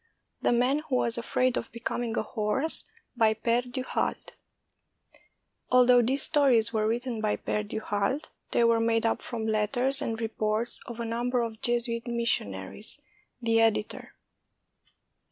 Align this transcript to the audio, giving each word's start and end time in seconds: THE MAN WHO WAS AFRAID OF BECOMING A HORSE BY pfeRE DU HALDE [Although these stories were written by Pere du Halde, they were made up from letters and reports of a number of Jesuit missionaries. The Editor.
THE 0.41 0.51
MAN 0.51 0.79
WHO 0.79 0.95
WAS 0.95 1.17
AFRAID 1.19 1.57
OF 1.57 1.71
BECOMING 1.71 2.17
A 2.17 2.23
HORSE 2.23 2.85
BY 3.15 3.35
pfeRE 3.35 3.61
DU 3.71 3.83
HALDE 3.83 4.31
[Although 5.69 6.01
these 6.01 6.23
stories 6.23 6.73
were 6.73 6.87
written 6.87 7.21
by 7.21 7.35
Pere 7.35 7.61
du 7.61 7.79
Halde, 7.81 8.27
they 8.49 8.63
were 8.63 8.79
made 8.79 9.05
up 9.05 9.21
from 9.21 9.45
letters 9.45 10.01
and 10.01 10.19
reports 10.19 10.81
of 10.87 10.99
a 10.99 11.05
number 11.05 11.41
of 11.43 11.61
Jesuit 11.61 12.07
missionaries. 12.07 12.99
The 13.43 13.59
Editor. 13.61 14.15